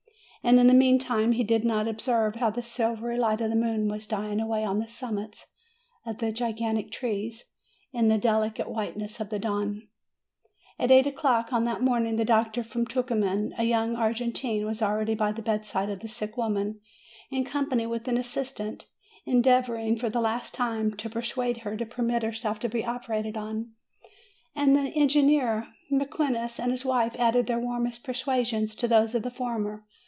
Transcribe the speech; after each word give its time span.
And 0.43 0.59
in 0.59 0.65
the 0.65 0.73
meantime 0.73 1.33
he 1.33 1.43
did 1.43 1.63
not 1.63 1.87
observe 1.87 2.37
how 2.37 2.49
the 2.49 2.63
silvery 2.63 3.15
light 3.15 3.41
of 3.41 3.51
the 3.51 3.55
moon 3.55 3.87
was 3.87 4.07
dying 4.07 4.39
away 4.39 4.63
on 4.63 4.79
the 4.79 4.87
sum 4.87 5.13
mits 5.17 5.45
of 6.03 6.17
the 6.17 6.31
gigantic 6.31 6.89
trees 6.91 7.51
in 7.93 8.07
the 8.07 8.17
delicate 8.17 8.67
whiteness 8.67 9.19
of 9.19 9.29
the 9.29 9.37
dawn. 9.37 9.87
At 10.79 10.89
eight 10.89 11.05
o'clock 11.05 11.53
on 11.53 11.63
that 11.65 11.83
morning, 11.83 12.15
the 12.15 12.25
doctor 12.25 12.63
from 12.63 12.87
Tucuman, 12.87 13.53
a 13.59 13.65
young 13.65 13.95
Argentine, 13.95 14.65
was 14.65 14.81
already 14.81 15.13
by 15.13 15.31
the 15.31 15.43
bed 15.43 15.63
side 15.63 15.91
of 15.91 15.99
the 15.99 16.07
sick 16.07 16.35
woman, 16.37 16.81
in 17.29 17.45
company 17.45 17.85
with 17.85 18.07
an 18.07 18.17
assistant, 18.17 18.87
endeavoring, 19.27 19.95
for 19.95 20.09
the 20.09 20.19
last 20.19 20.55
time, 20.55 20.91
to 20.97 21.07
persuade 21.07 21.57
her 21.59 21.77
to 21.77 21.85
permit 21.85 22.23
herself 22.23 22.57
to 22.61 22.67
be 22.67 22.83
operated 22.83 23.37
on; 23.37 23.73
and 24.55 24.75
the 24.75 24.87
engineer 24.95 25.67
Mequinez 25.91 26.59
and 26.59 26.71
his 26.71 26.83
wife 26.83 27.15
added 27.19 27.45
their 27.45 27.59
warmest 27.59 28.03
persua 28.03 28.43
sions 28.43 28.73
to 28.75 28.87
those 28.87 29.13
of 29.13 29.21
the 29.21 29.29
former. 29.29 29.85